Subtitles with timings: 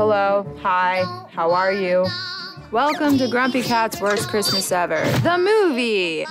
[0.00, 2.06] hello, hi, how are you?
[2.72, 6.24] Welcome to Grumpy Cat's Worst Christmas Ever, the movie!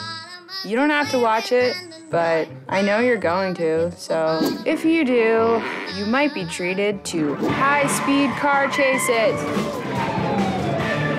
[0.66, 1.76] You don't have to watch it,
[2.10, 5.62] but I know you're going to, so if you do,
[5.96, 9.40] you might be treated to high speed car chases.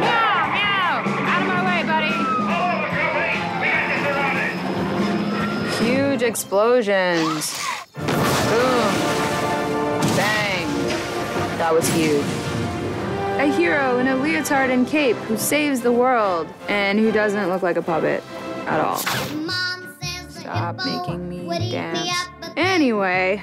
[0.00, 1.04] Meow, meow!
[1.06, 1.84] Out of my way,
[5.78, 5.84] buddy!
[5.84, 7.56] Huge explosions.
[7.94, 8.90] Boom.
[10.16, 10.66] Bang.
[11.58, 12.39] That was huge.
[13.40, 17.62] A hero in a leotard and cape who saves the world and who doesn't look
[17.62, 18.22] like a puppet
[18.66, 18.98] at all.
[20.28, 22.10] Stop making me dance.
[22.58, 23.42] Anyway,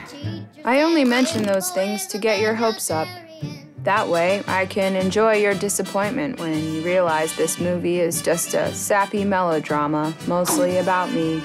[0.63, 3.07] I only mention those things to get your hopes up.
[3.79, 8.71] That way, I can enjoy your disappointment when you realize this movie is just a
[8.75, 11.41] sappy melodrama, mostly about me,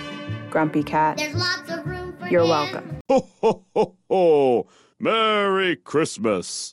[0.50, 1.18] Grumpy Cat.
[2.30, 3.00] You're welcome.
[3.08, 4.66] Ho, ho, ho, ho.
[5.02, 6.72] Merry Christmas.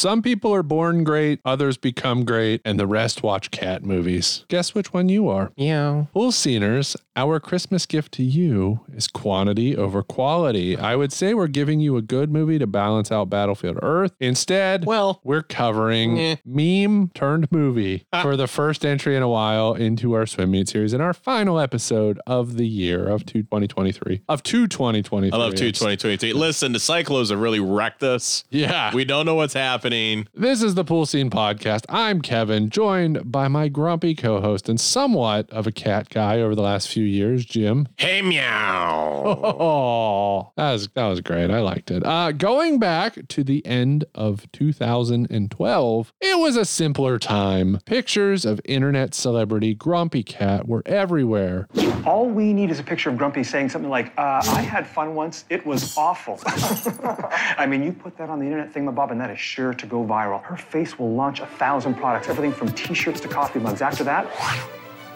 [0.00, 4.46] Some people are born great, others become great, and the rest watch cat movies.
[4.48, 5.52] Guess which one you are?
[5.56, 6.06] Yeah.
[6.14, 10.74] Pool Sceners, our Christmas gift to you is quantity over quality.
[10.74, 14.12] I would say we're giving you a good movie to balance out Battlefield Earth.
[14.20, 16.36] Instead, Well, we're covering eh.
[16.46, 20.94] meme turned movie for the first entry in a while into our swim meet series
[20.94, 25.30] and our final episode of the year of 2023 of 2 2023.
[25.30, 26.32] I love 2023.
[26.32, 28.44] Listen, the Cyclones have really wrecked us.
[28.48, 28.94] Yeah.
[28.94, 29.89] We don't know what's happening.
[29.90, 31.84] This is the Pool Scene Podcast.
[31.88, 36.54] I'm Kevin, joined by my grumpy co host and somewhat of a cat guy over
[36.54, 37.88] the last few years, Jim.
[37.96, 39.24] Hey, meow.
[39.26, 41.50] Oh, that was that was great.
[41.50, 42.06] I liked it.
[42.06, 47.80] Uh, going back to the end of 2012, it was a simpler time.
[47.84, 51.66] Pictures of internet celebrity Grumpy Cat were everywhere.
[52.06, 55.16] All we need is a picture of Grumpy saying something like, uh, I had fun
[55.16, 56.38] once, it was awful.
[56.46, 60.04] I mean, you put that on the internet thingamabob, and that is sure to go
[60.04, 60.42] viral.
[60.42, 63.82] Her face will launch a thousand products, everything from t shirts to coffee mugs.
[63.82, 64.30] After that,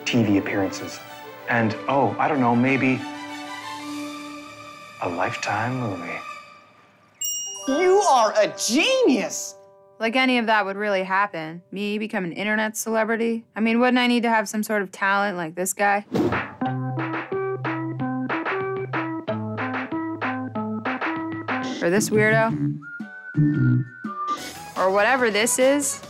[0.04, 0.98] TV appearances.
[1.48, 3.00] And, oh, I don't know, maybe
[5.02, 6.18] a lifetime movie.
[7.68, 9.54] You are a genius!
[10.00, 11.62] Like any of that would really happen.
[11.70, 13.44] Me become an internet celebrity?
[13.54, 16.04] I mean, wouldn't I need to have some sort of talent like this guy?
[21.82, 22.80] Or this weirdo?
[24.76, 26.00] Or whatever this is?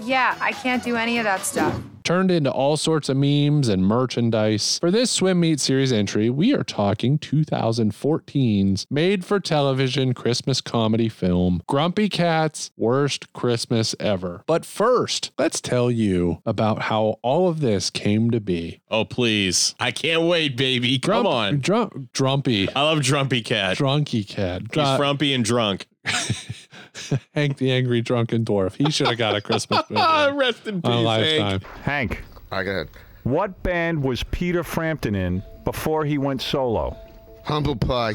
[0.00, 1.78] Yeah, I can't do any of that stuff.
[2.04, 4.80] Turned into all sorts of memes and merchandise.
[4.80, 11.08] For this swim meet series entry, we are talking 2014's made for television Christmas comedy
[11.08, 14.42] film, Grumpy Cat's Worst Christmas Ever.
[14.48, 18.80] But first, let's tell you about how all of this came to be.
[18.90, 19.76] Oh, please.
[19.78, 20.98] I can't wait, baby.
[20.98, 21.58] Come Grump- on.
[21.60, 22.68] Drum- drumpy.
[22.74, 23.76] I love Drumpy Cat.
[23.78, 24.62] Drunky cat.
[24.62, 25.86] He's Dr- frumpy and drunk.
[27.34, 28.74] Hank the Angry Drunken Dwarf.
[28.76, 30.00] He should have got a Christmas movie.
[30.02, 31.40] Ah, rest in peace, on a Hank.
[31.40, 31.60] lifetime.
[31.82, 32.86] Hank, I got
[33.24, 36.96] what band was Peter Frampton in before he went solo?
[37.44, 38.14] humble pie.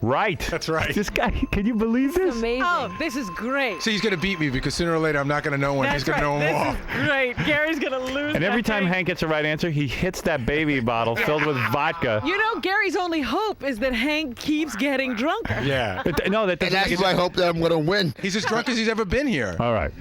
[0.00, 0.38] Right.
[0.50, 0.94] That's right.
[0.94, 2.36] This guy, can you believe this?
[2.36, 2.62] Amazing.
[2.64, 3.82] Oh, this is great.
[3.82, 5.86] So he's gonna beat me because sooner or later I'm not gonna know one.
[5.86, 6.38] That's he's gonna right.
[6.38, 7.00] know them all.
[7.00, 7.36] Is great.
[7.46, 8.34] Gary's gonna lose.
[8.34, 8.92] And every time thing.
[8.92, 12.22] Hank gets the right answer, he hits that baby bottle filled with vodka.
[12.24, 15.60] You know, Gary's only hope is that Hank keeps getting drunker.
[15.62, 16.02] Yeah.
[16.04, 18.14] But, no, that And doesn't that's why I hope that I'm gonna win.
[18.20, 19.56] He's as drunk as he's ever been here.
[19.58, 19.92] All right.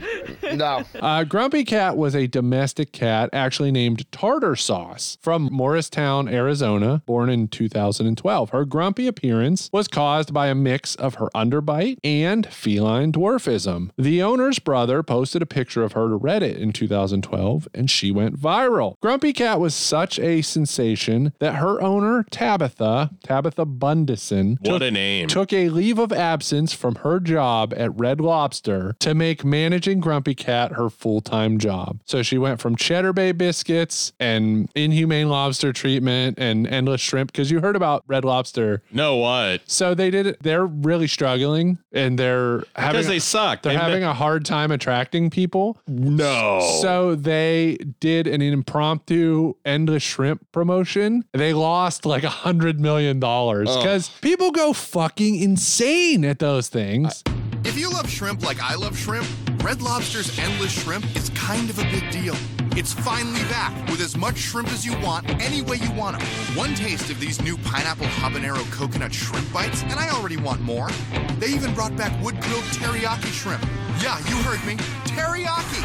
[0.54, 0.84] No.
[1.00, 7.30] Uh, Grumpy Cat was a domestic cat actually named Tartar Sauce from Morristown, Arizona, born
[7.30, 8.50] in 2012.
[8.52, 13.90] Her grumpy appearance was caused by a mix of her underbite and feline dwarfism.
[13.98, 18.40] The owner's brother posted a picture of her to Reddit in 2012 and she went
[18.40, 18.96] viral.
[19.02, 25.28] Grumpy Cat was such a sensation that her owner, Tabitha, Tabatha Bundesen, What a name.
[25.28, 30.36] took a leave of absence from her job at Red Lobster to make managing Grumpy
[30.36, 32.00] Cat her full time job.
[32.06, 37.52] So she went from Cheddar Bay biscuits and inhumane lobster treatment and endless shrimp because
[37.52, 38.82] you heard about Red Lobster.
[38.92, 39.62] No, what?
[39.78, 40.42] So they did it.
[40.42, 43.62] They're really struggling and they're having Because they suck.
[43.62, 45.78] they're They- having a hard time attracting people.
[45.88, 46.62] No.
[46.82, 51.26] So they did an impromptu endless shrimp promotion.
[51.34, 57.24] They lost like a hundred million dollars because people go fucking insane at those things.
[57.64, 59.28] If you love shrimp like I love shrimp,
[59.64, 62.36] Red Lobster's Endless Shrimp is kind of a big deal.
[62.78, 66.28] It's finally back with as much shrimp as you want, any way you want them.
[66.56, 70.92] One taste of these new pineapple habanero coconut shrimp bites, and I already want more.
[71.40, 73.64] They even brought back wood grilled teriyaki shrimp.
[74.00, 74.76] Yeah, you heard me.
[75.06, 75.82] Teriyaki.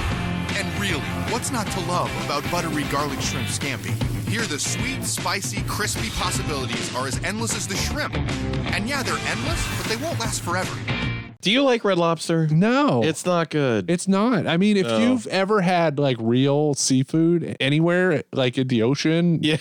[0.61, 1.01] And really,
[1.33, 3.95] what's not to love about buttery garlic shrimp scampi?
[4.29, 8.15] Here, the sweet, spicy, crispy possibilities are as endless as the shrimp.
[8.75, 10.77] And yeah, they're endless, but they won't last forever.
[11.43, 12.47] Do you like Red Lobster?
[12.49, 13.91] No, It's not good.
[13.91, 14.47] It's not.
[14.47, 14.99] I mean, if No.
[14.99, 19.57] you've ever had like real seafood anywhere, like in the ocean, yeah.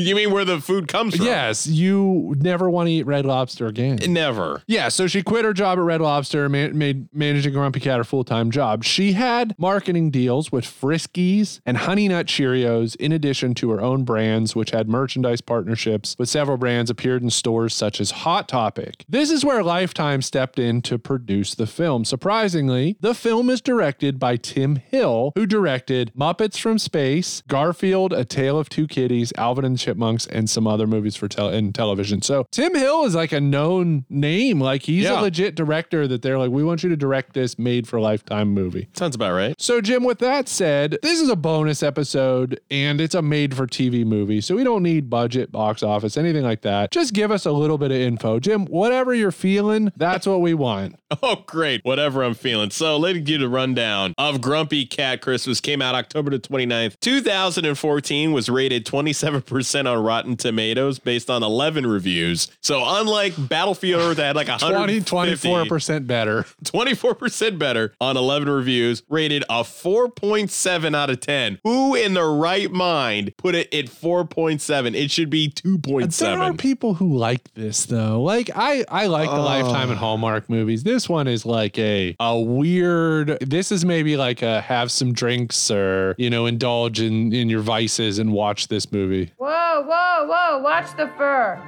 [0.00, 1.26] You mean where the food comes from?
[1.26, 3.98] yes, you never want to eat red lobster again.
[4.08, 4.62] Never.
[4.66, 8.04] Yeah, so she quit her job at Red Lobster, man, made managing Grumpy Cat her
[8.04, 8.84] full time job.
[8.84, 14.04] She had marketing deals with Friskies and Honey Nut Cheerios, in addition to her own
[14.04, 19.04] brands, which had merchandise partnerships with several brands appeared in stores such as Hot Topic.
[19.08, 22.04] This is where Lifetime stepped in to produce the film.
[22.04, 28.24] Surprisingly, the film is directed by Tim Hill, who directed Muppets from Space, Garfield, A
[28.24, 32.22] Tale of Two Kitties, Alvin and Chipmunks, and some other movies for tel- in television.
[32.22, 34.60] So Tim Hill is like a known name.
[34.60, 35.20] Like he's Yeah.
[35.20, 38.48] a legit director that they're like, we want you to direct this made for Lifetime
[38.54, 38.88] movie.
[38.94, 39.54] Sounds about right.
[39.60, 43.66] So, Jim, with that said, this is a bonus episode and it's a made for
[43.66, 44.40] TV movie.
[44.40, 46.90] So, we don't need budget, box office, anything like that.
[46.92, 48.38] Just give us a little bit of info.
[48.38, 50.96] Jim, whatever you're feeling, that's what we want.
[51.24, 51.84] Oh, great.
[51.84, 52.70] Whatever I'm feeling.
[52.70, 55.60] So, let me give you the rundown of Grumpy Cat Christmas.
[55.60, 59.42] Came out October the 29th, 2014, was rated 27%
[59.74, 62.48] on Rotten Tomatoes based on 11 reviews.
[62.60, 66.44] So, unlike Battlefield Earth, that had like 20, 150, 24% better.
[66.64, 71.58] 24% better on 11 reviews, rated a 4.7 out of 10.
[71.64, 74.94] Who in the right mind put it at 4.7?
[74.94, 76.58] It should be There are 2.7.
[76.58, 78.22] people who like this though.
[78.22, 79.42] Like I, I like the Oh.
[79.42, 80.82] Lifetime and Hallmark movies.
[80.82, 83.38] This one is like a a weird.
[83.40, 87.60] This is maybe like a have some drinks or you know indulge in in your
[87.60, 89.32] vices and watch this movie.
[89.60, 91.60] Whoa, whoa, whoa, watch the fur.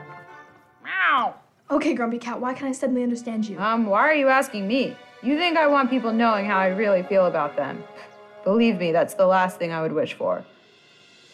[0.82, 1.34] Meow.
[1.70, 3.58] Okay, Grumpy Cat, why can't I suddenly understand you?
[3.58, 4.96] Um, why are you asking me?
[5.22, 7.84] You think I want people knowing how I really feel about them.
[8.44, 10.42] Believe me, that's the last thing I would wish for.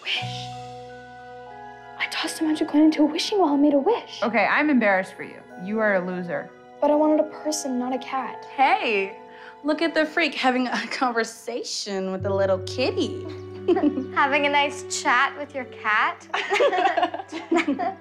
[0.03, 0.19] Wish?
[0.21, 4.21] I tossed a magic coin into a wishing well and made a wish.
[4.25, 5.41] Okay, I'm embarrassed for you.
[5.63, 6.51] You are a loser.
[6.81, 8.45] But I wanted a person, not a cat.
[8.57, 9.17] Hey,
[9.63, 13.25] look at the freak having a conversation with a little kitty.
[14.15, 16.27] Having a nice chat with your cat?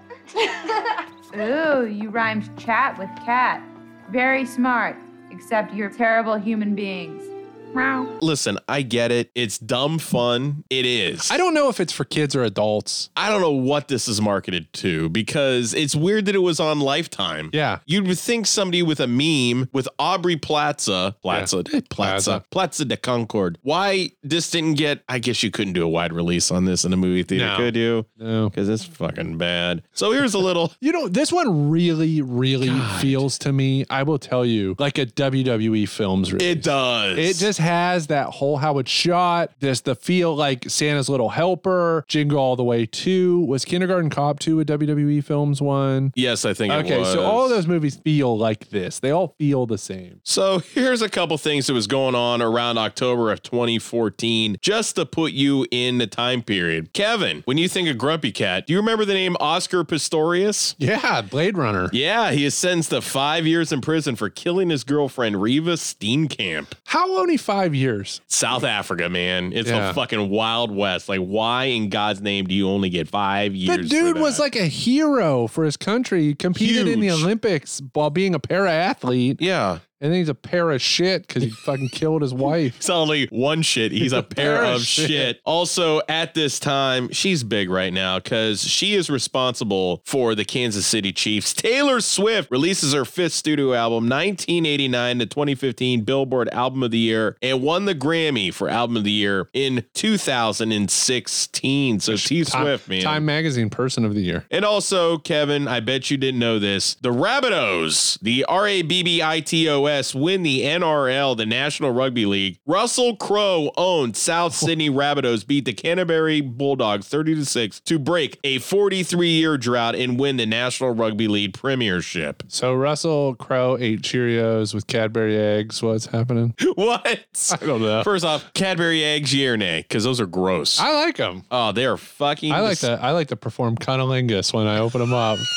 [1.35, 3.61] Ooh, you rhymed chat with cat.
[4.09, 4.95] Very smart,
[5.29, 7.36] except you're terrible human beings.
[7.77, 8.17] Meow.
[8.21, 9.29] Listen, I get it.
[9.35, 10.63] It's dumb fun.
[10.69, 11.29] It is.
[11.31, 13.09] I don't know if it's for kids or adults.
[13.15, 16.79] I don't know what this is marketed to because it's weird that it was on
[16.79, 17.49] Lifetime.
[17.53, 17.79] Yeah.
[17.85, 21.77] You'd think somebody with a meme with Aubrey Plaza, Plaza, Yeah.
[21.77, 22.45] Eh, Plaza, Plaza.
[22.49, 23.59] Plaza de Concord.
[23.61, 26.93] Why this didn't get, I guess you couldn't do a wide release on this in
[26.93, 27.57] a movie theater, No.
[27.57, 28.05] could you?
[28.17, 28.49] No.
[28.49, 29.83] Because it's fucking bad.
[29.93, 30.73] So here's a little.
[30.87, 32.69] You know, this one really, really
[33.01, 36.47] feels to me, I will tell you, like a WWE films release.
[36.47, 37.17] It does.
[37.17, 42.05] It just has that whole how it's shot, this the feel like Santa's Little Helper,
[42.07, 43.41] Jingle All the Way 2.
[43.41, 46.11] Was Kindergarten Cop 2 a WWE Films one?
[46.15, 47.11] Yes, I think it Okay, was.
[47.11, 48.99] so all of those movies feel like this.
[48.99, 50.21] They all feel the same.
[50.23, 55.05] So here's a couple things that was going on around October of 2014, just to
[55.05, 56.93] put you in the time period.
[56.93, 60.75] Kevin, when you think of Grumpy Cat, do you remember the name Oscar Pistorius?
[60.77, 61.89] Yeah, Blade Runner.
[61.91, 66.67] Yeah, he is sentenced to five years in prison for killing his girlfriend Reeva Steenkamp.
[66.85, 68.21] How only five years?
[68.27, 69.51] South Africa, man.
[69.53, 69.89] It's Yeah.
[69.89, 71.09] a fucking wild west.
[71.09, 73.77] Like, why in God's name do you only get five years?
[73.77, 74.43] The for dude was that?
[74.43, 76.23] like a hero for his country.
[76.23, 77.23] He competed in the Huge.
[77.23, 79.41] Olympics while being a para athlete.
[79.41, 79.79] yeah.
[79.99, 82.75] And then he's a pair of shit because he fucking killed his wife.
[82.87, 85.41] It's only one shit, he's a pair of shit.
[85.45, 90.85] Also, at this time, she's big right now because she is responsible for the Kansas
[90.85, 91.53] City Chiefs.
[91.53, 97.35] Taylor Swift releases her fifth studio album, 1989 to 2015 Billboard Album of the Year,
[97.41, 101.99] and won the Grammy for Album of the Year in 2016.
[101.99, 103.01] So T Swift, man.
[103.01, 104.45] Time Magazine Person of the Year.
[104.51, 106.95] And also, Kevin, I bet you didn't know this.
[106.95, 111.45] The Rabbitohs, the R A B B I T O S, win the NRL, the
[111.45, 112.59] National Rugby League.
[112.65, 118.39] Russell Crowe owned South Sydney Rabbitohs beat the Canterbury Bulldogs 30 to 6 to break
[118.43, 122.43] a 43 year drought and win the National Rugby League Premiership.
[122.47, 125.81] So Russell Crowe ate Cheerios with Cadbury eggs.
[125.81, 126.53] What's happening?
[126.75, 127.25] What?
[127.51, 128.03] I don't know.
[128.03, 129.81] First off, Cadbury eggs, yeah or nay?
[129.81, 130.79] Because those are gross.
[130.79, 131.43] I like them.
[131.49, 132.51] oh, they are fucking.
[132.51, 132.99] I like dis- to.
[133.01, 135.39] I like to perform cunnilingus when I open them up.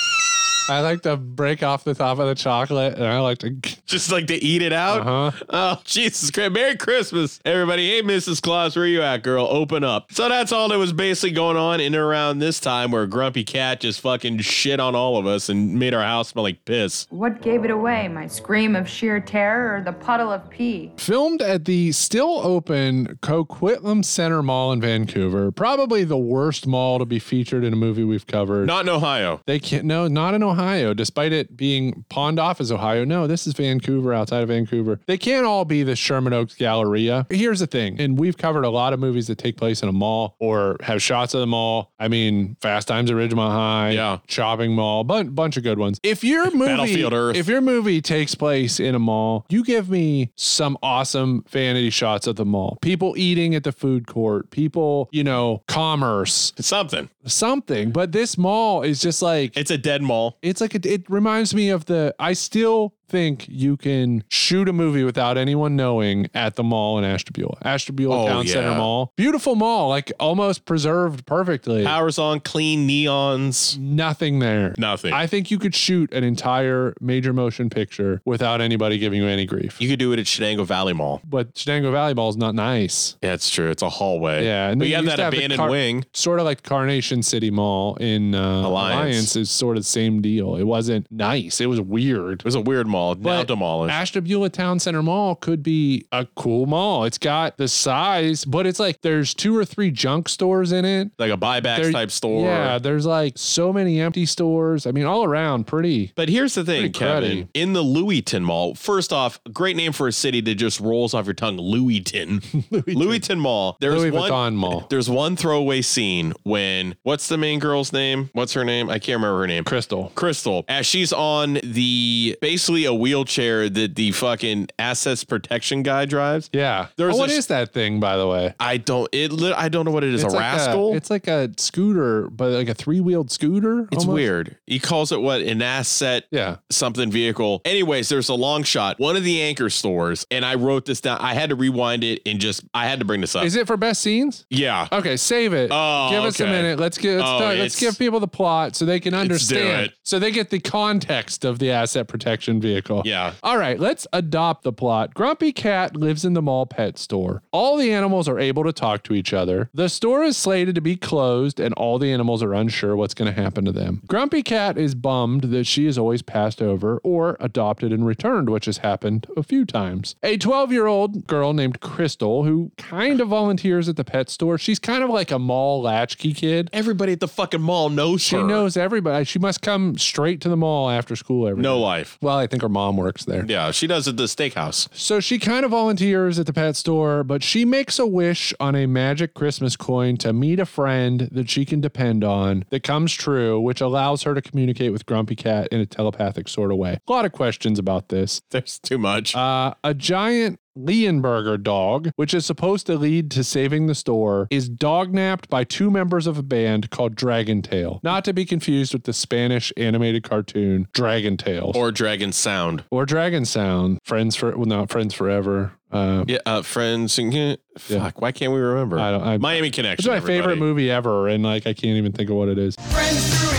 [0.70, 3.50] I like to break off the top of the chocolate, and I like to.
[3.86, 5.00] Just like to eat it out.
[5.00, 5.44] Uh-huh.
[5.50, 6.52] Oh, Jesus Christ.
[6.52, 7.88] Merry Christmas, everybody.
[7.90, 8.40] Hey, Mrs.
[8.40, 9.48] Claus, where you at, girl?
[9.50, 10.12] Open up.
[10.12, 13.42] So that's all that was basically going on in and around this time where Grumpy
[13.42, 17.08] Cat just fucking shit on all of us and made our house smell like piss.
[17.10, 18.06] What gave it away?
[18.06, 20.92] My scream of sheer terror or the puddle of pee?
[20.96, 27.04] Filmed at the still open Coquitlam Center Mall in Vancouver, probably the worst mall to
[27.04, 28.68] be featured in a movie we've covered.
[28.68, 29.40] Not in Ohio.
[29.46, 29.84] They can't.
[29.84, 30.59] No, not in Ohio.
[30.60, 35.00] Ohio, despite it being pawned off as Ohio, no, this is Vancouver, outside of Vancouver.
[35.06, 37.26] They can't all be the Sherman Oaks Galleria.
[37.30, 39.92] Here's the thing, and we've covered a lot of movies that take place in a
[39.92, 41.92] mall or have shots of the mall.
[41.98, 45.98] I mean, Fast Times at Ridgemont High, yeah, Shopping Mall, bunch bunch of good ones.
[46.02, 47.36] If your movie, Battlefield Earth.
[47.36, 52.26] if your movie takes place in a mall, you give me some awesome vanity shots
[52.26, 52.78] of the mall.
[52.82, 57.90] People eating at the food court, people, you know, commerce, something, something.
[57.90, 60.38] But this mall is just like it's a dead mall.
[60.42, 62.14] It's like a, it reminds me of the.
[62.18, 67.04] I still think you can shoot a movie without anyone knowing at the mall in
[67.04, 68.74] Ashtabula, Ashtabula Oh, Town Center.
[68.74, 69.12] Mall.
[69.16, 71.84] Beautiful mall, like almost preserved perfectly.
[71.84, 73.76] Powers on, clean neons.
[73.78, 74.74] Nothing there.
[74.78, 75.12] Nothing.
[75.12, 79.46] I think you could shoot an entire major motion picture without anybody giving you any
[79.46, 79.80] grief.
[79.80, 81.20] You could do it at Shenango Valley Mall.
[81.28, 83.16] But Shenango Valley Mall is not nice.
[83.22, 83.70] Yeah, it's true.
[83.70, 84.44] It's a hallway.
[84.44, 86.04] Yeah, and then you have that the abandoned Car- wing.
[86.12, 88.70] sort of like Carnation City Mall in uh, Alliance.
[89.00, 89.36] Alliance.
[89.36, 90.56] is sort of the same deal.
[90.56, 91.60] It wasn't nice.
[91.60, 92.40] It was weird.
[92.40, 92.99] It was a weird mall.
[93.08, 93.92] Now But demolished.
[93.92, 97.04] Ashtabula Town Center Mall could be a cool mall.
[97.04, 101.10] It's got the size, but it's like there's two or three junk stores in it.
[101.18, 102.44] like a buybacks There- type store.
[102.46, 104.86] Yeah, there's like so many empty stores.
[104.86, 106.12] I mean, all around pretty.
[106.14, 107.38] But here's the thing, Pretty Kevin.
[107.44, 107.48] cruddy.
[107.54, 111.26] In the Louiston Mall, first off, great name for a city that just rolls off
[111.26, 111.56] your tongue.
[111.58, 112.40] Louiston.
[112.86, 113.76] Louiston Mall.
[113.80, 114.86] There's Louis one Vuitton Mall.
[114.90, 118.30] There's one throwaway scene when what's the main girl's name?
[118.32, 118.88] What's her name?
[118.90, 119.64] I can't remember her name.
[119.64, 120.12] Crystal.
[120.14, 120.64] Crystal.
[120.68, 126.50] As she's on the basically a wheelchair that the fucking assets protection guy drives.
[126.52, 126.88] Yeah.
[126.96, 128.54] There's oh, what a- is that thing, by the way?
[128.60, 129.08] I don't.
[129.12, 129.32] It.
[129.32, 130.24] lit- I don't know what it is.
[130.24, 130.94] It's a like rascal.
[130.94, 133.88] it's like a scooter, but like a three wheeled scooter.
[133.92, 134.14] It's almost?
[134.14, 134.56] weird.
[134.66, 136.56] He calls it what an asset, Yeah.
[136.70, 137.62] something vehicle.
[137.64, 138.98] Anyways, there's a long shot.
[138.98, 141.18] One of the anchor stores, and I wrote this down.
[141.20, 143.44] I had to rewind it and just I had to bring this up.
[143.44, 144.46] Is it for best scenes?
[144.50, 144.88] yeah.
[144.92, 145.70] Okay, save it.
[145.72, 146.78] Oh, give us a minute.
[146.78, 149.86] Let's get let's, Oh, let's give people the plot so they can understand.
[149.86, 149.92] it.
[150.04, 152.79] So they get the context of the asset protection vehicle.
[153.04, 153.34] Yeah.
[153.42, 155.14] All right, let's adopt the plot.
[155.14, 157.42] Grumpy Cat lives in the mall pet store.
[157.52, 159.70] All the animals are able to talk to each other.
[159.74, 163.32] The store is slated to be closed, and all the animals are unsure what's going
[163.32, 164.02] to happen to them.
[164.06, 168.64] Grumpy Cat is bummed that she is always passed over or adopted and returned, which
[168.66, 170.16] has happened a few times.
[170.22, 174.58] A 12 year old girl named Crystal, who kind of volunteers at the pet store,
[174.58, 176.70] she's kind of like a mall latchkey kid.
[176.72, 178.42] Everybody at the fucking mall knows She her.
[178.44, 179.24] knows everybody.
[179.24, 181.82] She must come straight to the mall after school every No day.
[181.82, 182.18] life.
[182.22, 183.44] Well, I think her mom works there.
[183.46, 184.88] Yeah, she does at the steakhouse.
[184.92, 188.74] So she kind of volunteers at the pet store, but she makes a wish on
[188.74, 193.12] a magic Christmas coin to meet a friend that she can depend on that comes
[193.12, 196.98] true, which allows her to communicate with Grumpy Cat in a telepathic sort of way.
[197.06, 198.40] A lot of questions about this.
[198.50, 199.34] There's too much.
[199.34, 204.68] Uh, a giant Leonberger dog, which is supposed to lead to saving the store, is
[204.68, 208.00] dognapped by two members of a band called Dragon Tail.
[208.02, 212.84] Not to be confused with the Spanish animated cartoon Dragon Tales or Dragon Sound.
[212.90, 213.98] or Dragon Sound.
[214.04, 215.72] Friends for well, not Friends Forever.
[215.92, 217.18] Uh, Yeah, uh, friends.
[217.18, 218.98] and- Fuck, why can't we remember?
[218.98, 219.22] I don't.
[219.22, 220.02] I, Miami Connection.
[220.04, 220.40] it's my everybody.
[220.40, 222.76] favorite movie ever, and like I can't even think of what it is.
[222.90, 223.49] Friends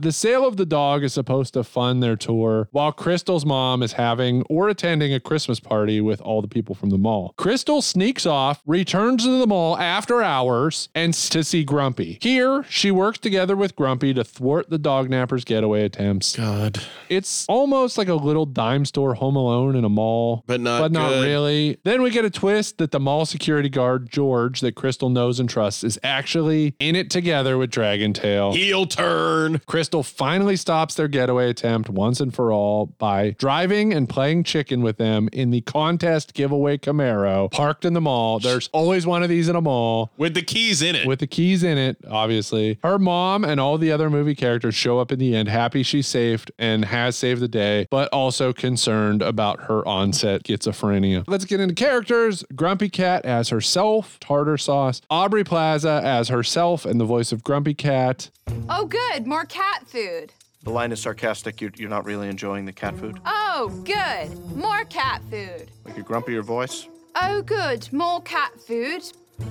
[0.00, 3.92] The sale of the dog is supposed to fund their tour, while Crystal's mom is
[3.92, 7.34] having or attending a Christmas party with all the people from the mall.
[7.36, 12.18] Crystal sneaks off, returns to the mall after hours, and to see Grumpy.
[12.22, 16.34] Here, she works together with Grumpy to thwart the dog napper's getaway attempts.
[16.34, 16.82] God.
[17.10, 20.44] It's almost like a little dime store home alone in a mall.
[20.46, 21.26] But not but not good.
[21.26, 21.78] really.
[21.84, 25.48] Then we get a twist that the mall security guard, George, that Crystal knows and
[25.50, 28.52] trusts, is actually in it together with Dragon Tail.
[28.52, 29.60] Heel turn.
[29.66, 34.80] Crystal finally stops their getaway attempt once and for all by driving and playing chicken
[34.82, 38.38] with them in the contest giveaway Camaro parked in the mall.
[38.38, 41.06] There's always one of these in a mall With the keys in it.
[41.06, 42.78] with the keys in it, obviously.
[42.82, 46.06] Her mom and all the other movie characters show up in the end, happy she's
[46.06, 51.24] saved and has saved the day, but also concerned about her onset schizophrenia.
[51.26, 52.44] Let's get into characters.
[52.54, 55.00] Grumpy Cat as herself, Tartar Sauce.
[55.10, 58.30] Aubrey Plaza as herself and the voice of Grumpy Cat.
[58.68, 59.26] Oh, good.
[59.26, 60.32] More cat food.
[60.62, 61.60] The line is sarcastic.
[61.60, 63.18] You're, you're not really enjoying the cat food.
[63.24, 64.38] Oh, good.
[64.54, 65.70] More cat food.
[65.84, 66.86] Like a grumpier voice.
[67.14, 67.90] Oh, good.
[67.92, 69.02] More cat food.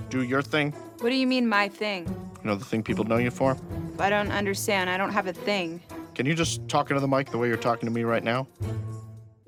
[0.09, 0.71] Do your thing.
[0.99, 2.07] What do you mean, my thing?
[2.07, 3.57] You know the thing people know you for.
[3.97, 4.89] I don't understand.
[4.89, 5.81] I don't have a thing.
[6.13, 8.47] Can you just talk into the mic the way you're talking to me right now?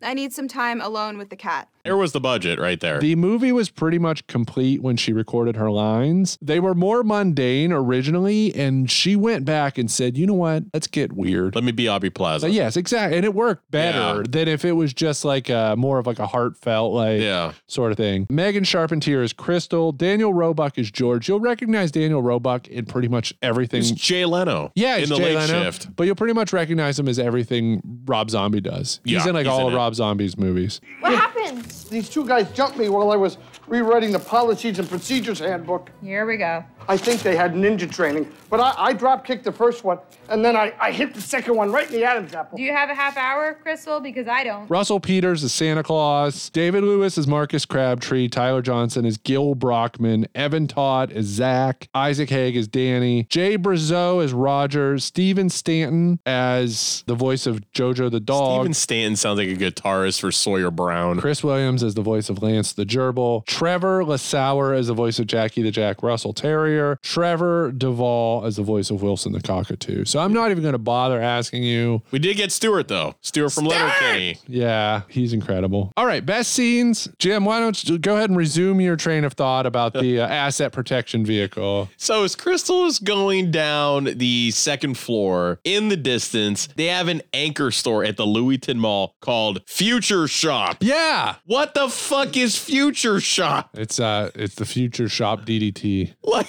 [0.02, 1.70] I need some time alone with the cat.
[1.84, 3.00] There was the budget right there.
[3.00, 6.38] The movie was pretty much complete when she recorded her lines.
[6.42, 10.64] They were more mundane originally, and she went back and said, "You know what?
[10.74, 12.48] Let's get weird." Let me be Aubrey Plaza.
[12.48, 14.24] But yes, exactly, and it worked better Yeah.
[14.30, 17.52] than if it was just like a more of like a heartfelt like Yeah.
[17.68, 18.28] sort of thing.
[18.30, 19.92] Megan Charpentier is Crystal.
[19.92, 21.28] Daniel Roebuck is George.
[21.28, 23.80] You'll recognize Daniel Roebuck in pretty much everything.
[23.82, 24.72] It's Jay Leno.
[24.76, 25.96] yeah, in the Jay late Leno, shift.
[25.96, 29.00] but you'll pretty much recognize him as everything Rob Zombie does.
[29.04, 29.78] He's in like he's all in of it.
[29.78, 30.80] Rob Zombie's movies.
[31.00, 31.41] What happened?
[31.90, 33.38] These two guys jumped me while I was
[33.72, 35.90] rewriting the policies and procedures handbook.
[36.04, 36.64] Here we go.
[36.90, 40.00] I think they had ninja training, but I, I drop kicked the first one,
[40.30, 42.58] and then I, I hit the second one right in the Adam's apple.
[42.58, 44.00] Do you have a half hour, Crystal?
[44.00, 44.68] Because I don't.
[44.68, 46.50] Russell Peters is Santa Claus.
[46.50, 48.28] David Lewis is Marcus Crabtree.
[48.28, 50.28] Tyler Johnson is Gil Brockman.
[50.34, 51.88] Evan Todd is Zach.
[51.94, 53.26] Isaac Haig is Danny.
[53.30, 54.98] Jay Brazeau is Roger.
[54.98, 58.62] Steven Stanton as the voice of Jojo the dog.
[58.62, 61.20] Steven Stanton sounds like a guitarist for Sawyer Brown.
[61.20, 63.46] Chris Williams is the voice of Lance the Gerbil.
[63.62, 66.98] Trevor Lasauer as the voice of Jackie the Jack Russell Terrier.
[67.04, 70.04] Trevor Devall as the voice of Wilson the Cockatoo.
[70.04, 72.02] So I'm not even going to bother asking you.
[72.10, 73.14] We did get Stewart though.
[73.22, 74.40] Stewart from Letterkenny.
[74.48, 75.94] Yeah, he's incredible.
[75.96, 77.08] All right, best scenes.
[77.20, 80.28] Jim, why don't you go ahead and resume your train of thought about the uh,
[80.28, 81.88] asset protection vehicle?
[81.98, 87.22] So as Crystal is going down the second floor in the distance, they have an
[87.32, 90.78] anchor store at the Louiston Mall called Future Shop.
[90.80, 91.36] Yeah.
[91.46, 93.51] What the fuck is Future Shop?
[93.74, 96.14] It's uh it's the Future Shop DDT.
[96.24, 96.48] Like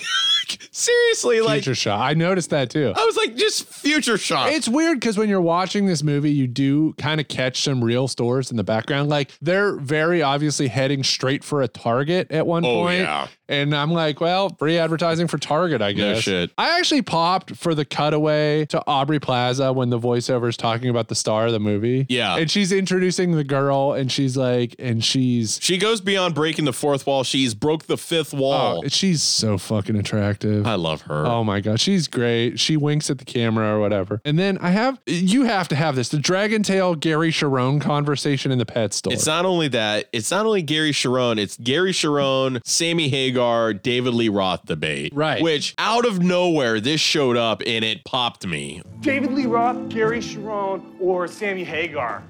[0.70, 2.00] seriously, like Future Shop.
[2.00, 2.92] I noticed that too.
[2.96, 4.50] I was like, just Future Shop.
[4.50, 8.08] It's weird because when you're watching this movie, you do kind of catch some real
[8.08, 9.08] stores in the background.
[9.08, 13.00] Like they're very obviously heading straight for a Target at one Oh, point.
[13.00, 13.28] yeah.
[13.52, 16.16] And I'm like, well, free advertising for Target, I guess.
[16.16, 16.50] No shit.
[16.56, 21.08] I actually popped for the cutaway to Aubrey Plaza when the voiceover is talking about
[21.08, 22.06] the star of the movie.
[22.08, 22.38] Yeah.
[22.38, 26.72] And she's introducing the girl and she's like, and she's She goes beyond breaking the
[26.72, 27.24] fourth wall.
[27.24, 28.82] She's broke the fifth oh, wall.
[28.84, 30.66] Oh, she's so fucking attractive.
[30.66, 31.26] I love her.
[31.26, 32.58] Oh my god, she's great.
[32.58, 34.22] She winks at the camera or whatever.
[34.24, 38.50] And then I have you have to have this the Dragon Tail Gary Cherone conversation
[38.50, 39.12] in the pet store.
[39.12, 43.41] It's not only that, it's not only Gary Cherone, it's Gary Cherone, Sammy Hagar,
[43.72, 45.12] David Lee Roth debate.
[45.14, 45.42] Right.
[45.42, 48.82] Which out of nowhere, this showed up and it popped me.
[49.00, 52.22] David Lee Roth, Gary Cherone, or Sammy Hagar.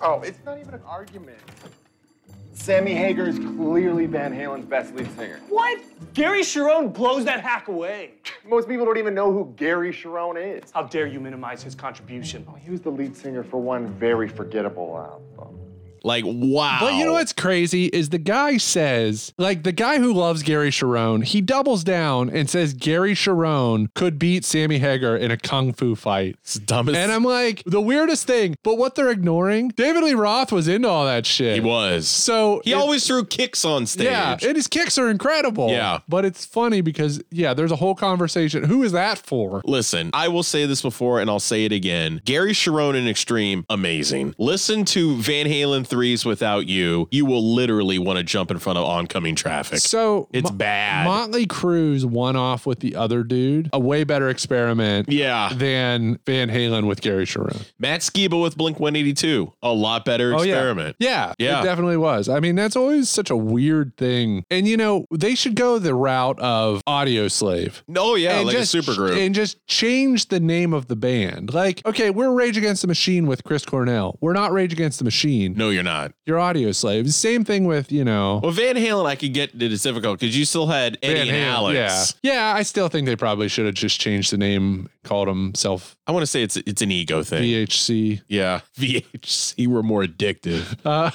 [0.00, 1.38] Oh, it's not even an argument.
[2.52, 5.40] Sammy Hagar is clearly Van Halen's best lead singer.
[5.48, 5.80] What?
[6.12, 8.14] Gary Cherone blows that hack away.
[8.46, 10.70] Most people don't even know who Gary Cherone is.
[10.72, 12.44] How dare you minimize his contribution?
[12.48, 14.98] Oh, he was the lead singer for one very forgettable
[15.38, 15.58] album.
[16.04, 16.78] Like, wow.
[16.80, 20.70] But you know what's crazy is the guy says, like the guy who loves Gary
[20.70, 25.72] Cherone, he doubles down and says Gary Cherone could beat Sammy Hagar in a kung
[25.72, 26.36] fu fight.
[26.42, 30.14] It's dumb as And I'm like, the weirdest thing, but what they're ignoring, David Lee
[30.14, 31.54] Roth was into all that shit.
[31.54, 32.06] He was.
[32.08, 34.06] So He it- always threw kicks on stage.
[34.06, 35.70] Yeah, and his kicks are incredible.
[35.70, 36.00] Yeah.
[36.08, 38.64] But it's funny because, yeah, there's a whole conversation.
[38.64, 39.62] Who is that for?
[39.64, 42.20] Listen, I will say this before and I'll say it again.
[42.24, 44.34] Gary Cherone in Extreme, amazing.
[44.38, 47.08] Listen to Van Halen 3's Without You.
[47.10, 49.78] You will literally want to jump in front of oncoming traffic.
[49.78, 51.06] So it's Mo- bad.
[51.06, 55.50] Motley Crue's one off with the other dude, a way better experiment yeah.
[55.54, 57.64] than Van Halen with Gary Cherone.
[57.78, 60.96] Matt Skiba with Blink 182, a lot better experiment.
[61.00, 61.32] Oh, Yeah.
[61.38, 61.60] Yeah.
[61.60, 62.28] It definitely was.
[62.28, 64.44] I mean, that's always such a weird thing.
[64.50, 67.82] And you know, they should go the route of Audioslave.
[67.96, 69.18] Oh, yeah, like just- a super group.
[69.18, 71.52] And just change the name of the band.
[71.54, 74.18] Like, okay, we're Rage Against the Machine with Chris Cornell.
[74.20, 75.54] We're not Rage Against the Machine.
[75.56, 76.12] no, you're not.
[76.26, 77.12] You're Audioslave.
[77.12, 78.40] Same thing with, you know.
[78.42, 81.28] Well, Van Halen, I could get that it's difficult because you still had Eddie Van
[81.28, 81.76] and Halen.
[81.76, 82.14] Alex.
[82.22, 82.32] Yeah.
[82.32, 85.96] Yeah, I still think they probably should have just changed the name, called them self
[86.08, 87.42] I want to say it's it's an ego thing.
[87.42, 88.22] VHC.
[88.28, 90.76] Yeah, VHC were more addictive.
[90.88, 91.10] Uh,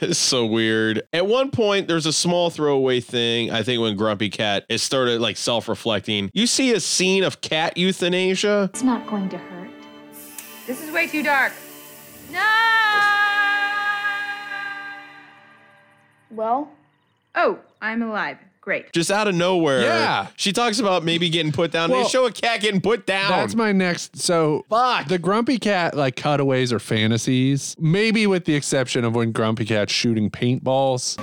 [0.00, 1.02] it's so weird.
[1.12, 3.50] At one point, there's a small throwaway thing.
[3.50, 7.76] I think when Grumpy Cat it started like self-reflecting, you see a scene of cat
[7.76, 8.70] euthanasia.
[8.72, 9.68] It's not going to hurt.
[10.66, 11.52] This is way too dark.
[12.30, 12.38] No!
[16.30, 16.68] Well,
[17.34, 18.38] Oh, I'm alive.
[18.60, 18.92] Great.
[18.92, 19.80] Just out of nowhere.
[19.82, 20.26] Yeah.
[20.36, 21.90] She talks about maybe getting put down.
[21.90, 23.30] Well, they show a cat getting put down.
[23.30, 24.18] That's my next.
[24.18, 25.08] So Fuck.
[25.08, 29.92] the Grumpy Cat like cutaways or fantasies, maybe with the exception of when Grumpy Cat's
[29.92, 31.16] shooting paintballs.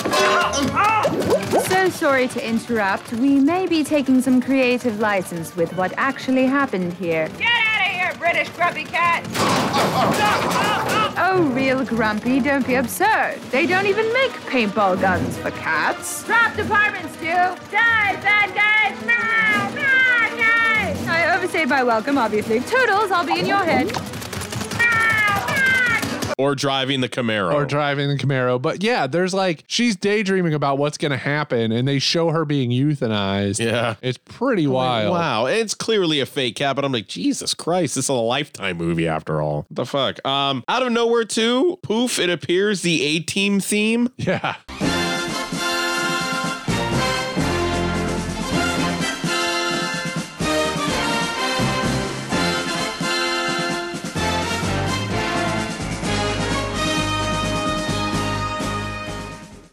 [1.67, 3.13] So sorry to interrupt.
[3.13, 7.29] We may be taking some creative license with what actually happened here.
[7.37, 7.66] Get
[8.27, 9.23] out of here, British grumpy cat.
[11.19, 13.39] Oh, real grumpy, don't be absurd.
[13.51, 16.23] They don't even make paintball guns for cats.
[16.25, 17.25] Drop department, Stu.
[17.25, 19.05] Die, bad guys.
[19.05, 21.07] Meow, bad guys.
[21.07, 22.59] I overstayed my welcome, obviously.
[22.61, 24.16] Toodles, I'll be in your head.
[26.37, 27.53] Or driving the Camaro.
[27.53, 28.61] or driving the Camaro.
[28.61, 32.45] But yeah, there's like she's daydreaming about what's going to happen, and they show her
[32.45, 33.63] being euthanized.
[33.63, 33.95] Yeah.
[34.01, 35.13] it's pretty I'm like, wild.
[35.13, 38.77] Wow, it's clearly a fake cat, but I'm like, Jesus Christ, this is a lifetime
[38.77, 39.65] movie after all.
[39.69, 40.25] What the fuck?
[40.27, 44.09] Um, out of nowhere too, poof, it appears the A team theme.
[44.17, 44.55] Yeah.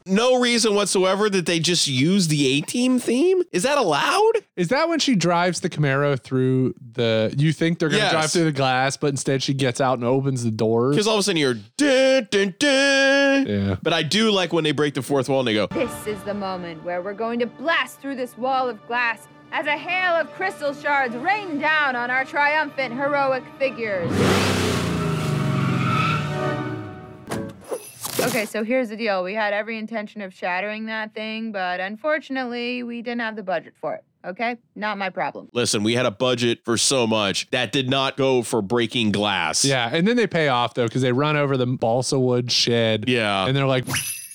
[0.07, 3.43] No reason whatsoever that they just use the A team theme.
[3.53, 4.33] Is that allowed?
[4.55, 7.35] Is that when she drives the Camaro through the?
[7.39, 8.13] You think they're going to Yes.
[8.13, 10.95] drive through the glass, but instead she gets out and opens the doors.
[10.95, 13.47] Because all of a sudden you're dun, dun, dun.
[13.47, 13.77] Yeah.
[13.83, 16.23] But I do like when they break the fourth wall and they go, This is
[16.25, 20.13] the moment where we're going to blast through this wall of glass as a hail
[20.17, 24.11] of crystal shards rain down on our triumphant heroic figures.
[28.29, 29.23] Okay, so here's the deal.
[29.23, 33.75] We had every intention of shattering that thing, but unfortunately, we didn't have the budget
[33.79, 34.05] for it.
[34.25, 34.57] Okay?
[34.75, 35.51] Not my problem.
[35.53, 39.63] listen, we had a budget for so much that did not go for breaking glass.
[39.65, 43.05] Yeah, and then they pay off though because they run over the balsa wood shed.
[43.09, 43.85] Yeah, and they're like,